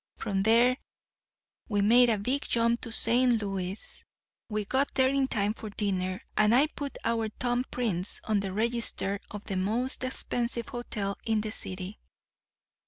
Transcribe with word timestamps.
From 0.17 0.41
there 0.41 0.77
we 1.69 1.81
made 1.81 2.09
a 2.09 2.17
big 2.17 2.41
jump 2.49 2.81
to 2.81 2.91
St. 2.91 3.39
Louis. 3.39 4.03
We 4.49 4.65
got 4.65 4.91
there 4.95 5.09
in 5.09 5.27
time 5.27 5.53
for 5.53 5.69
dinner; 5.69 6.23
and 6.35 6.55
I 6.55 6.65
put 6.75 6.97
our 7.05 7.29
thumb 7.29 7.65
prints 7.69 8.19
on 8.23 8.39
the 8.39 8.51
register 8.51 9.19
of 9.29 9.45
the 9.45 9.57
most 9.57 10.03
expensive 10.03 10.69
hotel 10.69 11.19
in 11.27 11.41
the 11.41 11.51
city. 11.51 11.99